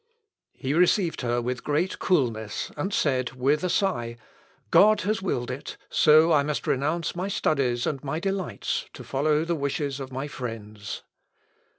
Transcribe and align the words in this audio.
He 0.55 0.73
received 0.73 1.21
her 1.21 1.43
with 1.43 1.63
great 1.63 1.99
coolness, 1.99 2.71
and 2.75 2.91
said, 2.91 3.33
with 3.33 3.63
a 3.63 3.69
sigh, 3.69 4.17
"God 4.71 5.01
has 5.01 5.21
willed 5.21 5.51
it; 5.51 5.77
so 5.91 6.31
I 6.33 6.41
must 6.41 6.65
renounce 6.65 7.15
my 7.15 7.27
studies 7.27 7.85
and 7.85 8.03
my 8.03 8.19
delights, 8.19 8.87
to 8.93 9.03
follow 9.03 9.45
the 9.45 9.53
wishes 9.53 9.99
of 9.99 10.11
my 10.11 10.27
friends." 10.27 11.03